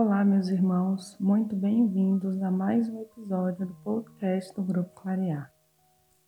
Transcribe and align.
Olá, 0.00 0.24
meus 0.24 0.48
irmãos, 0.48 1.18
muito 1.18 1.56
bem-vindos 1.56 2.40
a 2.40 2.52
mais 2.52 2.88
um 2.88 3.02
episódio 3.02 3.66
do 3.66 3.74
podcast 3.82 4.54
do 4.54 4.62
Grupo 4.62 4.90
Clarear. 4.90 5.52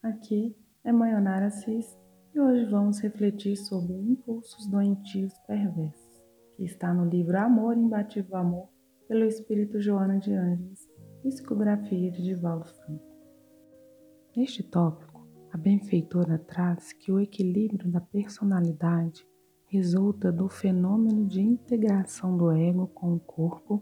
Aqui 0.03 0.57
é 0.83 0.91
Mayonara 0.91 1.47
Assis 1.47 1.97
e 2.35 2.41
hoje 2.41 2.65
vamos 2.65 2.99
refletir 2.99 3.55
sobre 3.57 3.93
impulsos 3.93 4.67
doentios 4.67 5.33
perversos, 5.47 6.21
que 6.57 6.65
está 6.65 6.93
no 6.93 7.05
livro 7.05 7.39
Amor 7.39 7.77
Imbatível 7.77 8.39
Amor, 8.39 8.69
pelo 9.07 9.25
Espírito 9.25 9.81
Joana 9.81 10.19
de 10.19 10.33
Ângeles, 10.33 10.89
psicografia 11.23 12.11
de 12.11 12.25
Divaldo 12.25 12.67
Franco. 12.67 13.07
Neste 14.37 14.65
tópico, 14.65 15.25
a 15.53 15.57
benfeitora 15.57 16.41
traz 16.41 16.93
que 16.93 17.13
o 17.13 17.21
equilíbrio 17.21 17.89
da 17.89 18.01
personalidade 18.01 19.25
resulta 19.71 20.33
do 20.33 20.49
fenômeno 20.49 21.25
de 21.25 21.41
integração 21.41 22.37
do 22.37 22.51
ego 22.51 22.89
com 22.89 23.15
o 23.15 23.21
corpo 23.21 23.81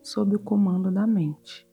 sob 0.00 0.36
o 0.36 0.38
comando 0.38 0.92
da 0.92 1.08
mente. 1.08 1.68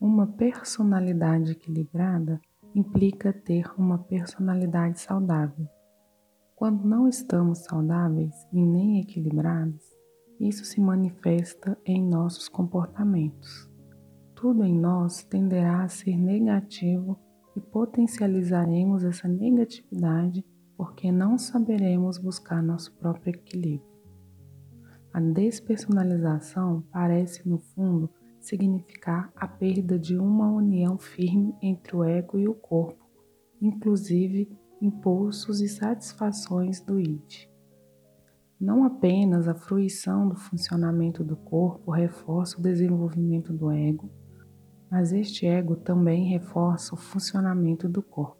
Uma 0.00 0.26
personalidade 0.26 1.52
equilibrada 1.52 2.40
implica 2.74 3.34
ter 3.34 3.70
uma 3.76 3.98
personalidade 3.98 4.98
saudável. 4.98 5.68
Quando 6.56 6.82
não 6.82 7.06
estamos 7.06 7.58
saudáveis 7.58 8.34
e 8.50 8.64
nem 8.64 8.98
equilibrados, 8.98 9.84
isso 10.38 10.64
se 10.64 10.80
manifesta 10.80 11.76
em 11.84 12.02
nossos 12.02 12.48
comportamentos. 12.48 13.70
Tudo 14.34 14.64
em 14.64 14.72
nós 14.72 15.22
tenderá 15.22 15.82
a 15.82 15.88
ser 15.88 16.16
negativo 16.16 17.18
e 17.54 17.60
potencializaremos 17.60 19.04
essa 19.04 19.28
negatividade 19.28 20.42
porque 20.80 21.12
não 21.12 21.36
saberemos 21.36 22.16
buscar 22.16 22.62
nosso 22.62 22.90
próprio 22.94 23.34
equilíbrio. 23.34 23.86
A 25.12 25.20
despersonalização 25.20 26.82
parece, 26.90 27.46
no 27.46 27.58
fundo, 27.58 28.08
significar 28.40 29.30
a 29.36 29.46
perda 29.46 29.98
de 29.98 30.16
uma 30.16 30.50
união 30.50 30.96
firme 30.96 31.54
entre 31.60 31.94
o 31.94 32.02
ego 32.02 32.38
e 32.38 32.48
o 32.48 32.54
corpo, 32.54 33.04
inclusive 33.60 34.50
impulsos 34.80 35.60
e 35.60 35.68
satisfações 35.68 36.80
do 36.80 36.98
id. 36.98 37.46
Não 38.58 38.82
apenas 38.82 39.48
a 39.48 39.54
fruição 39.54 40.26
do 40.26 40.34
funcionamento 40.34 41.22
do 41.22 41.36
corpo 41.36 41.90
reforça 41.90 42.58
o 42.58 42.62
desenvolvimento 42.62 43.52
do 43.52 43.70
ego, 43.70 44.10
mas 44.90 45.12
este 45.12 45.44
ego 45.44 45.76
também 45.76 46.30
reforça 46.30 46.94
o 46.94 46.98
funcionamento 46.98 47.86
do 47.86 48.02
corpo. 48.02 48.39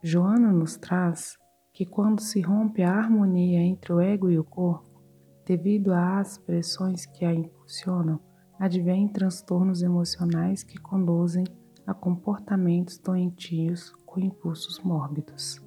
Joana 0.00 0.52
nos 0.52 0.76
traz 0.76 1.36
que 1.72 1.84
quando 1.84 2.20
se 2.20 2.40
rompe 2.40 2.84
a 2.84 2.92
harmonia 2.92 3.60
entre 3.60 3.92
o 3.92 4.00
ego 4.00 4.30
e 4.30 4.38
o 4.38 4.44
corpo, 4.44 5.02
devido 5.44 5.92
às 5.92 6.38
pressões 6.38 7.04
que 7.04 7.24
a 7.24 7.34
impulsionam, 7.34 8.20
advêm 8.60 9.08
transtornos 9.08 9.82
emocionais 9.82 10.62
que 10.62 10.78
conduzem 10.78 11.44
a 11.84 11.92
comportamentos 11.92 12.98
doentios 12.98 13.90
com 14.06 14.20
impulsos 14.20 14.78
mórbidos. 14.80 15.60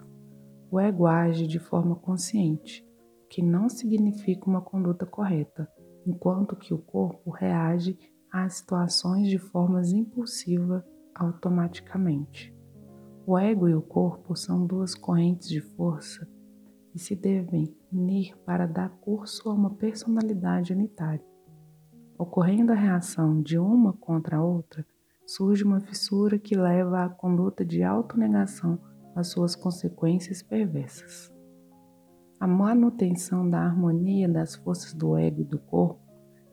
O 0.70 0.80
ego 0.80 1.08
age 1.08 1.46
de 1.46 1.60
forma 1.60 1.98
consciente, 1.98 2.88
o 3.26 3.28
que 3.28 3.42
não 3.42 3.68
significa 3.68 4.50
uma 4.50 4.62
conduta 4.62 5.06
correta, 5.06 5.70
enquanto 6.06 6.56
que 6.56 6.74
o 6.74 6.78
corpo 6.78 7.32
reage 7.32 8.00
às 8.32 8.54
situações 8.54 9.28
de 9.28 9.38
formas 9.38 9.92
impulsiva 9.92 10.86
automaticamente. 11.14 12.61
O 13.26 13.38
ego 13.38 13.70
e 13.70 13.76
o 13.76 13.82
corpo 13.84 14.36
são 14.36 14.66
duas 14.66 14.96
correntes 14.96 15.48
de 15.48 15.62
força 15.62 16.28
e 16.94 16.98
se 16.98 17.16
devem 17.16 17.72
unir 17.94 18.36
para 18.46 18.66
dar 18.66 18.90
curso 18.90 19.48
a 19.48 19.54
uma 19.54 19.70
personalidade 19.70 20.74
unitária. 20.74 21.24
Ocorrendo 22.18 22.72
a 22.72 22.76
reação 22.76 23.40
de 23.40 23.60
uma 23.60 23.94
contra 23.94 24.38
a 24.38 24.44
outra, 24.44 24.86
surge 25.26 25.64
uma 25.64 25.80
fissura 25.80 26.40
que 26.40 26.58
leva 26.58 27.06
à 27.06 27.10
conduta 27.10 27.64
de 27.64 27.84
autonegação 27.84 28.80
às 29.16 29.28
suas 29.28 29.56
consequências 29.56 30.42
perversas. 30.42 31.32
A 32.40 32.48
manutenção 32.48 33.48
da 33.48 33.60
harmonia 33.60 34.28
das 34.28 34.56
forças 34.56 34.94
do 34.96 35.16
ego 35.16 35.42
e 35.42 35.46
do 35.46 35.60
corpo 35.60 36.02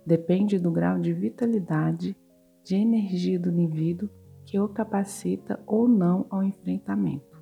depende 0.04 0.58
do 0.58 0.70
grau 0.70 0.98
de 0.98 1.14
vitalidade, 1.14 2.14
de 2.62 2.76
energia 2.76 3.40
do 3.40 3.50
indivíduo 3.50 4.10
que 4.48 4.58
o 4.58 4.66
capacita 4.66 5.62
ou 5.66 5.86
não 5.86 6.24
ao 6.30 6.42
enfrentamento. 6.42 7.38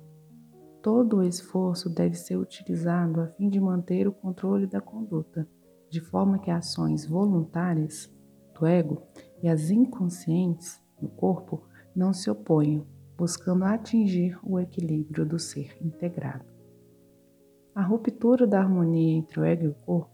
Todo 0.83 1.17
o 1.17 1.23
esforço 1.23 1.89
deve 1.89 2.15
ser 2.15 2.35
utilizado 2.35 3.21
a 3.21 3.27
fim 3.27 3.47
de 3.47 3.61
manter 3.61 4.09
o 4.09 4.11
controle 4.11 4.67
da 4.67 4.81
conduta, 4.81 5.47
de 5.89 6.01
forma 6.01 6.37
que 6.37 6.51
ações 6.51 7.05
voluntárias 7.05 8.13
do 8.53 8.65
ego 8.65 9.03
e 9.41 9.47
as 9.47 9.69
inconscientes 9.69 10.83
do 11.01 11.07
corpo 11.07 11.63
não 11.95 12.11
se 12.11 12.29
oponham, 12.29 12.85
buscando 13.17 13.63
atingir 13.63 14.37
o 14.43 14.59
equilíbrio 14.59 15.25
do 15.25 15.39
ser 15.39 15.77
integrado. 15.81 16.43
A 17.73 17.83
ruptura 17.83 18.45
da 18.45 18.59
harmonia 18.59 19.17
entre 19.17 19.39
o 19.39 19.45
ego 19.45 19.63
e 19.63 19.67
o 19.69 19.75
corpo, 19.75 20.11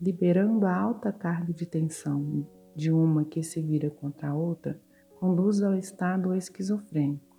liberando 0.00 0.64
a 0.64 0.74
alta 0.74 1.12
carga 1.12 1.52
de 1.52 1.66
tensão 1.66 2.46
de 2.74 2.90
uma 2.90 3.26
que 3.26 3.42
se 3.42 3.60
vira 3.60 3.90
contra 3.90 4.30
a 4.30 4.34
outra, 4.34 4.80
conduz 5.20 5.62
ao 5.62 5.74
estado 5.74 6.34
esquizofrênico. 6.34 7.36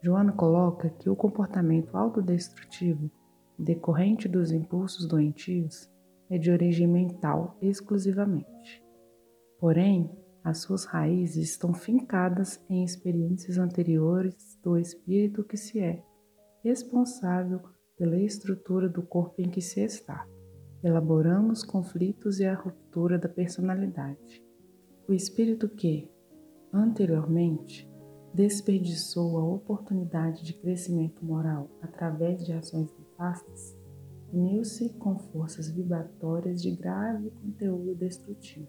Joana 0.00 0.30
coloca 0.30 0.88
que 0.88 1.10
o 1.10 1.16
comportamento 1.16 1.96
autodestrutivo 1.96 3.10
decorrente 3.58 4.28
dos 4.28 4.52
impulsos 4.52 5.08
doentios 5.08 5.90
é 6.30 6.38
de 6.38 6.52
origem 6.52 6.86
mental 6.86 7.58
exclusivamente. 7.60 8.84
Porém, 9.58 10.08
as 10.44 10.58
suas 10.58 10.84
raízes 10.84 11.50
estão 11.50 11.74
fincadas 11.74 12.64
em 12.70 12.84
experiências 12.84 13.58
anteriores 13.58 14.56
do 14.62 14.78
espírito 14.78 15.42
que 15.42 15.56
se 15.56 15.80
é 15.80 16.04
responsável 16.62 17.60
pela 17.96 18.16
estrutura 18.16 18.88
do 18.88 19.02
corpo 19.02 19.42
em 19.42 19.50
que 19.50 19.60
se 19.60 19.80
está, 19.80 20.24
elaborando 20.84 21.52
os 21.52 21.64
conflitos 21.64 22.38
e 22.38 22.46
a 22.46 22.54
ruptura 22.54 23.18
da 23.18 23.28
personalidade. 23.28 24.44
O 25.08 25.12
espírito 25.12 25.68
que, 25.68 26.13
anteriormente, 26.74 27.88
desperdiçou 28.34 29.38
a 29.38 29.44
oportunidade 29.44 30.44
de 30.44 30.54
crescimento 30.54 31.24
moral 31.24 31.70
através 31.80 32.44
de 32.44 32.52
ações 32.52 32.92
nefastas, 32.98 33.78
uniu-se 34.32 34.88
com 34.94 35.16
forças 35.16 35.70
vibratórias 35.70 36.60
de 36.60 36.72
grave 36.72 37.30
conteúdo 37.30 37.94
destrutivo. 37.94 38.66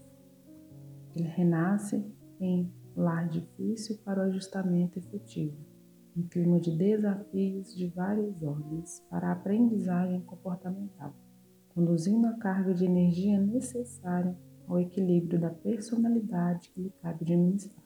Ele 1.15 1.27
renasce 1.27 2.05
em 2.39 2.71
lar 2.95 3.27
difícil 3.27 3.97
para 4.05 4.19
o 4.19 4.23
ajustamento 4.25 4.99
efetivo, 4.99 5.57
em 6.15 6.21
clima 6.27 6.59
de 6.59 6.77
desafios 6.77 7.75
de 7.75 7.87
várias 7.87 8.41
ordens 8.43 9.03
para 9.09 9.29
a 9.29 9.31
aprendizagem 9.31 10.21
comportamental, 10.21 11.15
conduzindo 11.69 12.27
a 12.27 12.37
carga 12.37 12.73
de 12.73 12.85
energia 12.85 13.39
necessária 13.39 14.37
ao 14.67 14.79
equilíbrio 14.79 15.39
da 15.39 15.49
personalidade 15.49 16.69
que 16.69 16.81
lhe 16.81 16.93
cabe 17.01 17.23
administrar. 17.23 17.84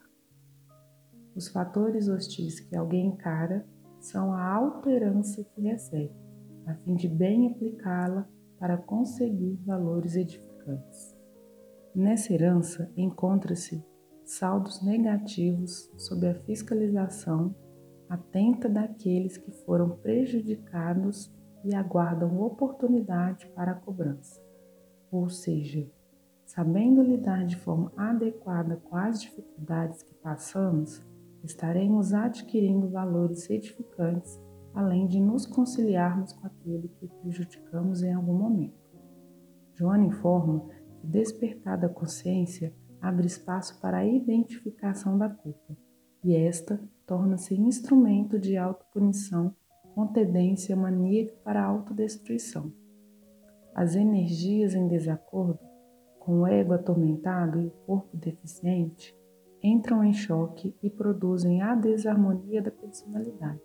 Os 1.34 1.48
fatores 1.48 2.08
hostis 2.08 2.60
que 2.60 2.76
alguém 2.76 3.06
encara 3.06 3.66
são 4.00 4.32
a 4.32 4.54
alterança 4.54 5.44
que 5.44 5.62
recebe, 5.62 6.14
a 6.66 6.74
fim 6.74 6.94
de 6.94 7.08
bem 7.08 7.48
aplicá-la 7.48 8.28
para 8.58 8.76
conseguir 8.76 9.58
valores 9.64 10.16
edificantes. 10.16 11.16
Nessa 11.94 12.32
herança 12.32 12.90
encontra-se 12.96 13.84
saldos 14.24 14.82
negativos 14.82 15.90
sob 15.96 16.26
a 16.28 16.34
fiscalização 16.34 17.54
atenta 18.08 18.68
daqueles 18.68 19.36
que 19.36 19.52
foram 19.64 19.90
prejudicados 19.90 21.32
e 21.64 21.74
aguardam 21.74 22.40
oportunidade 22.40 23.46
para 23.54 23.72
a 23.72 23.74
cobrança. 23.74 24.40
Ou 25.10 25.28
seja, 25.28 25.88
sabendo 26.44 27.02
lidar 27.02 27.44
de 27.46 27.56
forma 27.56 27.92
adequada 27.96 28.76
com 28.76 28.96
as 28.96 29.20
dificuldades 29.20 30.02
que 30.02 30.14
passamos, 30.14 31.00
estaremos 31.44 32.12
adquirindo 32.12 32.88
valores 32.88 33.48
edificantes, 33.48 34.40
além 34.74 35.06
de 35.06 35.20
nos 35.20 35.46
conciliarmos 35.46 36.32
com 36.32 36.46
aquele 36.46 36.88
que 36.88 37.08
prejudicamos 37.08 38.02
em 38.02 38.12
algum 38.12 38.34
momento. 38.34 38.78
Joana 39.74 40.04
informa 40.04 40.68
que 41.00 41.06
despertar 41.06 41.78
da 41.78 41.88
consciência 41.88 42.74
abre 43.00 43.26
espaço 43.26 43.80
para 43.80 43.98
a 43.98 44.06
identificação 44.06 45.16
da 45.16 45.28
culpa, 45.28 45.76
e 46.22 46.36
esta 46.36 46.78
torna-se 47.06 47.54
instrumento 47.54 48.38
de 48.38 48.56
autopunição 48.56 49.54
com 49.94 50.06
tendência 50.06 50.76
maníaca 50.76 51.34
para 51.42 51.62
a 51.62 51.66
autodestruição. 51.66 52.72
As 53.74 53.96
energias 53.96 54.74
em 54.74 54.86
desacordo, 54.86 55.58
com 56.18 56.40
o 56.40 56.46
ego 56.46 56.74
atormentado 56.74 57.60
e 57.60 57.66
o 57.66 57.70
corpo 57.70 58.16
deficiente, 58.16 59.16
entram 59.62 60.02
em 60.02 60.12
choque 60.12 60.74
e 60.82 60.88
produzem 60.88 61.62
a 61.62 61.74
desarmonia 61.74 62.62
da 62.62 62.70
personalidade. 62.70 63.60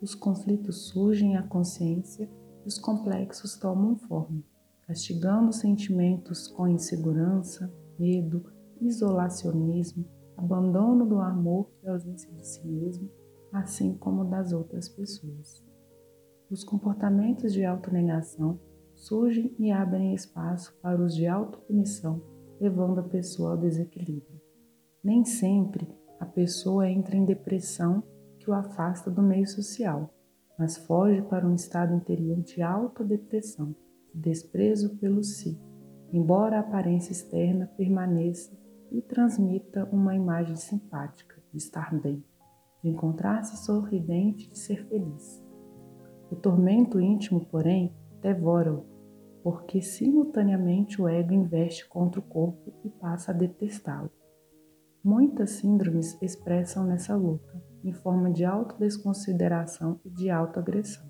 Os 0.00 0.14
conflitos 0.14 0.88
surgem 0.88 1.36
à 1.36 1.42
consciência 1.42 2.30
e 2.64 2.68
os 2.68 2.78
complexos 2.78 3.56
tomam 3.56 3.96
forma, 3.96 4.42
castigando 4.82 5.52
sentimentos 5.52 6.48
com 6.48 6.68
insegurança, 6.68 7.72
medo, 7.98 8.44
isolacionismo, 8.80 10.04
abandono 10.36 11.06
do 11.06 11.18
amor 11.18 11.70
e 11.82 11.88
ausência 11.88 12.30
de 12.34 12.46
si 12.46 12.66
mesmo, 12.66 13.10
assim 13.52 13.94
como 13.94 14.24
das 14.24 14.52
outras 14.52 14.88
pessoas. 14.88 15.64
Os 16.50 16.62
comportamentos 16.62 17.52
de 17.52 17.64
autonegação 17.64 18.60
surgem 18.94 19.54
e 19.58 19.70
abrem 19.70 20.14
espaço 20.14 20.76
para 20.80 21.02
os 21.02 21.14
de 21.14 21.26
autopunição, 21.26 22.22
levando 22.60 23.00
a 23.00 23.02
pessoa 23.02 23.52
ao 23.52 23.56
desequilíbrio. 23.56 24.35
Nem 25.06 25.24
sempre 25.24 25.86
a 26.18 26.26
pessoa 26.26 26.90
entra 26.90 27.16
em 27.16 27.24
depressão 27.24 28.02
que 28.40 28.50
o 28.50 28.52
afasta 28.52 29.08
do 29.08 29.22
meio 29.22 29.46
social, 29.46 30.12
mas 30.58 30.76
foge 30.76 31.22
para 31.22 31.46
um 31.46 31.54
estado 31.54 31.94
interior 31.94 32.40
de 32.42 32.60
autodepressão, 32.60 33.72
de 34.12 34.20
desprezo 34.20 34.96
pelo 34.96 35.22
si, 35.22 35.56
embora 36.12 36.56
a 36.56 36.60
aparência 36.60 37.12
externa 37.12 37.70
permaneça 37.76 38.58
e 38.90 39.00
transmita 39.00 39.88
uma 39.92 40.12
imagem 40.12 40.56
simpática 40.56 41.40
de 41.52 41.58
estar 41.58 41.96
bem, 42.00 42.24
de 42.82 42.90
encontrar-se 42.90 43.64
sorridente, 43.64 44.50
de 44.50 44.58
ser 44.58 44.88
feliz. 44.88 45.40
O 46.32 46.34
tormento 46.34 47.00
íntimo, 47.00 47.46
porém, 47.46 47.94
devora-o, 48.20 48.84
porque 49.44 49.80
simultaneamente 49.80 51.00
o 51.00 51.06
ego 51.06 51.32
investe 51.32 51.88
contra 51.88 52.18
o 52.18 52.24
corpo 52.24 52.72
e 52.84 52.90
passa 52.90 53.30
a 53.30 53.34
detestá-lo. 53.34 54.10
Muitas 55.06 55.50
síndromes 55.50 56.20
expressam 56.20 56.84
nessa 56.84 57.14
luta, 57.14 57.62
em 57.84 57.92
forma 57.92 58.28
de 58.28 58.44
autodesconsideração 58.44 60.00
e 60.04 60.10
de 60.10 60.30
autoagressão. 60.30 61.06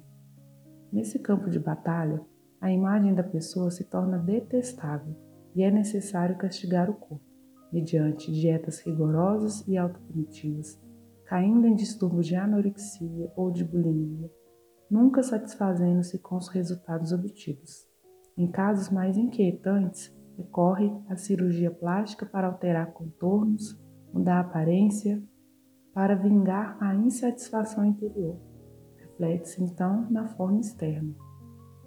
Nesse 0.93 1.19
campo 1.19 1.49
de 1.49 1.59
batalha, 1.59 2.21
a 2.61 2.71
imagem 2.71 3.15
da 3.15 3.23
pessoa 3.23 3.71
se 3.71 3.85
torna 3.85 4.19
detestável 4.19 5.17
e 5.55 5.63
é 5.63 5.71
necessário 5.71 6.37
castigar 6.37 6.91
o 6.91 6.95
corpo, 6.95 7.25
mediante 7.73 8.31
dietas 8.31 8.81
rigorosas 8.81 9.67
e 9.67 9.79
autopunitivas, 9.79 10.79
caindo 11.25 11.67
em 11.67 11.75
distúrbios 11.75 12.27
de 12.27 12.37
anorexia 12.37 13.33
ou 13.35 13.51
de 13.51 13.65
bulimia, 13.65 14.31
nunca 14.91 15.23
satisfazendo-se 15.23 16.19
com 16.19 16.37
os 16.37 16.49
resultados 16.49 17.13
obtidos. 17.13 17.89
Em 18.37 18.47
casos 18.51 18.91
mais 18.91 19.17
inquietantes, 19.17 20.15
recorre 20.37 20.93
à 21.09 21.17
cirurgia 21.17 21.71
plástica 21.71 22.27
para 22.27 22.47
alterar 22.47 22.93
contornos, 22.93 23.86
mudar 24.17 24.39
a 24.39 24.41
aparência, 24.41 25.23
para 25.93 26.15
vingar 26.15 26.77
a 26.81 26.95
insatisfação 26.95 27.85
interior. 27.85 28.39
Reflete-se 28.97 29.63
então 29.63 30.07
na 30.11 30.27
forma 30.29 30.61
externa. 30.61 31.15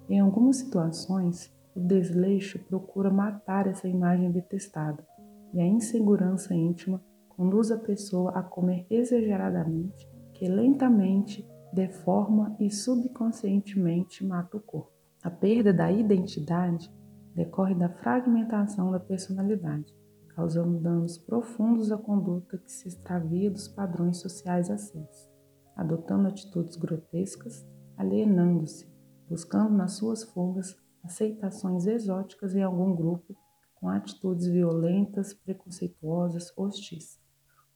Em 0.08 0.20
algumas 0.20 0.56
situações, 0.56 1.52
o 1.74 1.80
desleixo 1.80 2.58
procura 2.66 3.10
matar 3.10 3.66
essa 3.66 3.88
imagem 3.88 4.30
detestada, 4.30 5.04
e 5.52 5.60
a 5.60 5.66
insegurança 5.66 6.54
íntima 6.54 7.02
conduz 7.28 7.70
a 7.70 7.78
pessoa 7.78 8.30
a 8.32 8.42
comer 8.42 8.86
exageradamente, 8.90 10.08
que 10.34 10.48
lentamente 10.48 11.48
deforma 11.72 12.56
e 12.58 12.70
subconscientemente 12.70 14.24
mata 14.24 14.56
o 14.56 14.60
corpo. 14.60 14.92
A 15.22 15.30
perda 15.30 15.72
da 15.72 15.90
identidade 15.90 16.92
decorre 17.34 17.74
da 17.74 17.88
fragmentação 17.88 18.90
da 18.90 18.98
personalidade, 18.98 19.94
causando 20.40 20.80
danos 20.80 21.18
profundos 21.18 21.92
à 21.92 21.98
conduta 21.98 22.56
que 22.56 22.72
se 22.72 22.88
extravia 22.88 23.50
dos 23.50 23.68
padrões 23.68 24.16
sociais 24.20 24.70
aceitos, 24.70 25.28
adotando 25.76 26.28
atitudes 26.28 26.76
grotescas, 26.76 27.68
alienando-se, 27.94 28.90
buscando 29.28 29.76
nas 29.76 29.98
suas 29.98 30.24
fugas 30.24 30.74
aceitações 31.04 31.86
exóticas 31.86 32.54
em 32.54 32.62
algum 32.62 32.96
grupo 32.96 33.36
com 33.74 33.90
atitudes 33.90 34.46
violentas, 34.46 35.34
preconceituosas, 35.34 36.50
hostis. 36.56 37.20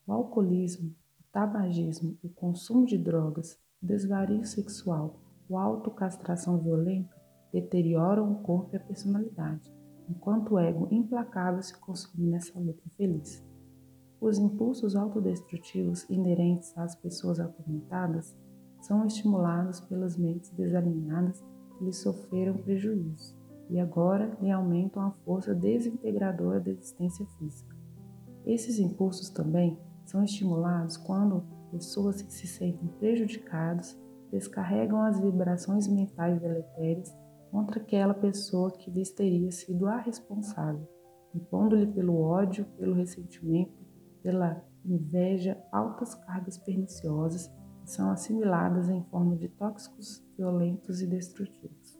O 0.06 0.12
alcoolismo, 0.14 0.88
o 1.20 1.24
tabagismo, 1.30 2.16
o 2.22 2.30
consumo 2.30 2.86
de 2.86 2.96
drogas, 2.96 3.58
o 3.82 3.86
desvario 3.86 4.42
sexual, 4.46 5.20
a 5.50 5.60
autocastração 5.60 6.58
violenta 6.58 7.14
deterioram 7.52 8.32
o 8.32 8.42
corpo 8.42 8.70
e 8.72 8.76
a 8.78 8.80
personalidade, 8.80 9.70
enquanto 10.08 10.54
o 10.54 10.58
ego 10.58 10.88
implacável 10.90 11.62
se 11.62 11.78
consome 11.78 12.26
nessa 12.26 12.58
luta 12.58 12.82
infeliz. 12.86 13.44
Os 14.20 14.38
impulsos 14.38 14.96
autodestrutivos 14.96 16.08
inerentes 16.08 16.76
às 16.76 16.94
pessoas 16.94 17.40
atormentadas 17.40 18.34
são 18.80 19.04
estimulados 19.06 19.80
pelas 19.80 20.16
mentes 20.16 20.50
desalinhadas 20.50 21.44
que 21.76 21.84
lhes 21.84 21.98
sofreram 21.98 22.56
prejuízo 22.58 23.36
e 23.70 23.80
agora 23.80 24.36
lhe 24.40 24.50
aumentam 24.50 25.02
a 25.02 25.10
força 25.24 25.54
desintegradora 25.54 26.60
da 26.60 26.70
existência 26.70 27.26
física. 27.38 27.74
Esses 28.46 28.78
impulsos 28.78 29.30
também 29.30 29.78
são 30.04 30.22
estimulados 30.22 30.96
quando 30.96 31.44
pessoas 31.70 32.20
que 32.20 32.32
se 32.32 32.46
sentem 32.46 32.88
prejudicadas 32.98 33.98
descarregam 34.30 35.02
as 35.02 35.18
vibrações 35.18 35.88
mentais 35.88 36.40
deletérias 36.40 37.14
contra 37.54 37.80
aquela 37.80 38.14
pessoa 38.14 38.72
que 38.72 38.90
lhes 38.90 39.12
teria 39.12 39.48
sido 39.52 39.86
a 39.86 39.98
responsável, 39.98 40.88
impondo-lhe 41.32 41.86
pelo 41.86 42.20
ódio, 42.20 42.64
pelo 42.76 42.96
ressentimento, 42.96 43.72
pela 44.24 44.60
inveja 44.84 45.56
altas 45.70 46.16
cargas 46.16 46.58
perniciosas 46.58 47.46
que 47.80 47.88
são 47.92 48.10
assimiladas 48.10 48.88
em 48.88 49.04
forma 49.04 49.36
de 49.36 49.48
tóxicos 49.50 50.20
violentos 50.36 51.00
e 51.00 51.06
destrutivos. 51.06 51.96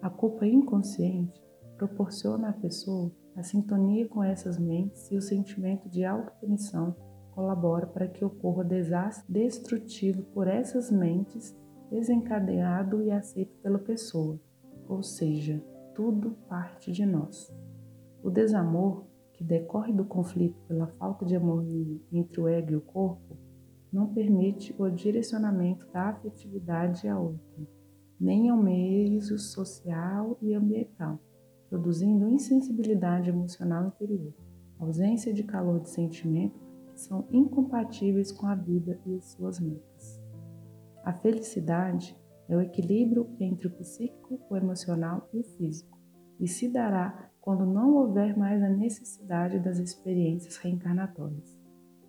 A 0.00 0.08
culpa 0.08 0.46
inconsciente 0.46 1.38
proporciona 1.76 2.48
à 2.48 2.52
pessoa 2.54 3.12
a 3.36 3.42
sintonia 3.42 4.08
com 4.08 4.24
essas 4.24 4.58
mentes 4.58 5.10
e 5.10 5.18
o 5.18 5.20
sentimento 5.20 5.86
de 5.90 6.02
autopunição 6.02 6.96
colabora 7.32 7.86
para 7.86 8.08
que 8.08 8.24
ocorra 8.24 8.64
desastre 8.64 9.30
destrutivo 9.30 10.22
por 10.32 10.48
essas 10.48 10.90
mentes, 10.90 11.54
desencadeado 11.90 13.02
e 13.02 13.10
aceito 13.10 13.54
pela 13.58 13.78
pessoa, 13.78 14.40
ou 14.88 15.02
seja, 15.02 15.62
tudo 15.94 16.32
parte 16.48 16.92
de 16.92 17.04
nós. 17.04 17.52
O 18.22 18.30
desamor, 18.30 19.06
que 19.32 19.44
decorre 19.44 19.92
do 19.92 20.04
conflito 20.04 20.58
pela 20.66 20.86
falta 20.86 21.24
de 21.24 21.36
harmonia 21.36 22.00
entre 22.10 22.40
o 22.40 22.48
ego 22.48 22.72
e 22.72 22.76
o 22.76 22.80
corpo, 22.80 23.36
não 23.92 24.12
permite 24.12 24.74
o 24.78 24.88
direcionamento 24.90 25.86
da 25.92 26.08
afetividade 26.08 27.06
a 27.08 27.18
outra 27.18 27.76
nem 28.18 28.48
ao 28.48 28.56
meio 28.56 29.20
social 29.38 30.38
e 30.40 30.54
ambiental, 30.54 31.20
produzindo 31.68 32.28
insensibilidade 32.28 33.28
emocional 33.28 33.88
interior, 33.88 34.32
ausência 34.78 35.32
de 35.32 35.44
calor 35.44 35.80
de 35.80 35.90
sentimento 35.90 36.58
que 36.86 36.98
são 36.98 37.26
incompatíveis 37.30 38.32
com 38.32 38.46
a 38.46 38.54
vida 38.54 38.98
e 39.04 39.14
as 39.16 39.26
suas 39.32 39.60
metas. 39.60 40.22
A 41.04 41.12
felicidade 41.12 42.16
é 42.48 42.56
o 42.56 42.60
equilíbrio 42.60 43.28
entre 43.40 43.66
o 43.66 43.70
psíquico, 43.70 44.40
o 44.48 44.56
emocional 44.56 45.28
e 45.32 45.40
o 45.40 45.44
físico, 45.44 45.98
e 46.38 46.46
se 46.46 46.68
dará 46.68 47.30
quando 47.40 47.64
não 47.64 47.94
houver 47.94 48.36
mais 48.36 48.62
a 48.62 48.68
necessidade 48.68 49.58
das 49.58 49.78
experiências 49.78 50.56
reencarnatórias. 50.56 51.56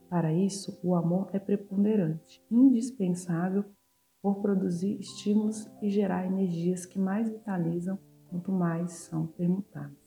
Para 0.10 0.34
isso, 0.34 0.80
o 0.84 0.96
amor 0.96 1.30
é 1.34 1.40
preponderante, 1.40 2.44
indispensável 2.50 3.66
por 4.22 4.42
produzir 4.42 5.00
estímulos 5.00 5.70
e 5.82 5.90
gerar 5.90 6.26
energias 6.26 6.86
que 6.86 6.98
mais 6.98 7.30
vitalizam 7.30 8.00
quanto 8.30 8.52
mais 8.52 8.92
são 8.92 9.28
permutadas. 9.28 9.98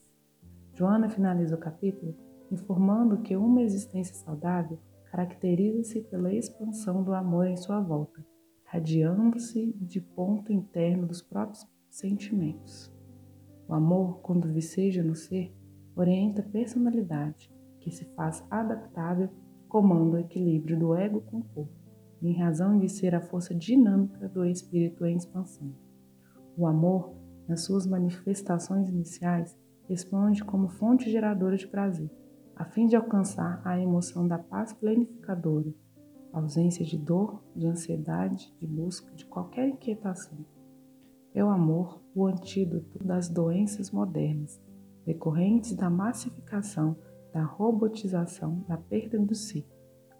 Joana 0.74 1.08
finaliza 1.08 1.54
o 1.54 1.60
capítulo 1.60 2.14
informando 2.50 3.22
que 3.22 3.36
uma 3.36 3.62
existência 3.62 4.14
saudável 4.14 4.78
caracteriza-se 5.10 6.02
pela 6.02 6.32
expansão 6.32 7.02
do 7.02 7.12
amor 7.12 7.46
em 7.46 7.56
sua 7.56 7.80
volta, 7.80 8.24
radiando-se 8.70 9.74
de 9.80 10.00
ponto 10.00 10.52
interno 10.52 11.04
dos 11.04 11.20
próprios 11.20 11.66
sentimentos. 11.90 12.88
O 13.66 13.74
amor, 13.74 14.20
quando 14.20 14.46
viceja 14.46 15.02
no 15.02 15.16
ser, 15.16 15.52
orienta 15.96 16.40
a 16.40 16.44
personalidade, 16.48 17.52
que 17.80 17.90
se 17.90 18.04
faz 18.14 18.44
adaptável 18.48 19.28
comanda 19.68 20.16
o 20.16 20.20
equilíbrio 20.20 20.78
do 20.78 20.94
ego 20.94 21.20
com 21.22 21.38
o 21.38 21.44
corpo 21.44 21.80
em 22.22 22.38
razão 22.38 22.78
de 22.78 22.88
ser 22.88 23.12
a 23.14 23.20
força 23.20 23.52
dinâmica 23.52 24.28
do 24.28 24.44
espírito 24.44 25.04
em 25.04 25.16
expansão. 25.16 25.74
O 26.56 26.66
amor, 26.66 27.14
nas 27.48 27.64
suas 27.64 27.86
manifestações 27.86 28.88
iniciais, 28.88 29.58
responde 29.88 30.44
como 30.44 30.68
fonte 30.68 31.10
geradora 31.10 31.56
de 31.56 31.66
prazer, 31.66 32.10
a 32.54 32.64
fim 32.64 32.86
de 32.86 32.94
alcançar 32.94 33.60
a 33.64 33.80
emoção 33.80 34.28
da 34.28 34.38
paz 34.38 34.72
planificadora, 34.72 35.72
ausência 36.32 36.84
de 36.84 36.96
dor, 36.96 37.42
de 37.54 37.66
ansiedade, 37.66 38.54
de 38.58 38.66
busca, 38.66 39.14
de 39.14 39.24
qualquer 39.26 39.68
inquietação. 39.68 40.38
É 41.34 41.44
o 41.44 41.48
amor 41.48 42.02
o 42.14 42.26
antídoto 42.26 42.98
das 43.04 43.28
doenças 43.28 43.90
modernas, 43.90 44.60
decorrentes 45.04 45.74
da 45.74 45.88
massificação, 45.88 46.96
da 47.32 47.44
robotização, 47.44 48.64
da 48.66 48.76
perda 48.76 49.18
do 49.18 49.34
si, 49.34 49.66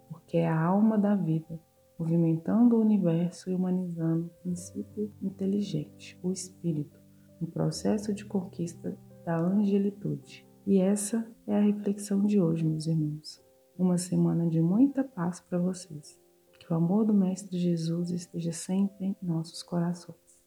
porque 0.09 0.37
é 0.37 0.47
a 0.47 0.61
alma 0.61 0.97
da 0.97 1.15
vida 1.15 1.59
movimentando 2.01 2.77
o 2.77 2.81
universo 2.81 3.51
e 3.51 3.53
humanizando 3.53 4.25
o 4.25 4.41
princípio 4.41 5.13
inteligente, 5.21 6.19
o 6.23 6.31
espírito, 6.31 6.99
no 7.39 7.45
processo 7.45 8.11
de 8.11 8.25
conquista 8.25 8.97
da 9.23 9.39
angelitude. 9.39 10.47
E 10.65 10.79
essa 10.79 11.27
é 11.45 11.55
a 11.55 11.61
reflexão 11.61 12.25
de 12.25 12.41
hoje, 12.41 12.65
meus 12.65 12.87
irmãos. 12.87 13.50
Uma 13.81 13.97
semana 13.97 14.47
de 14.47 14.61
muita 14.61 15.03
paz 15.03 15.39
para 15.39 15.57
vocês. 15.57 16.15
Que 16.59 16.71
o 16.71 16.75
amor 16.75 17.03
do 17.03 17.15
Mestre 17.15 17.57
Jesus 17.57 18.11
esteja 18.11 18.51
sempre 18.51 19.07
em 19.07 19.17
nossos 19.19 19.63
corações. 19.63 20.39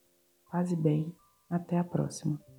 Paz 0.52 0.70
e 0.70 0.76
bem. 0.76 1.12
Até 1.50 1.76
a 1.76 1.82
próxima. 1.82 2.53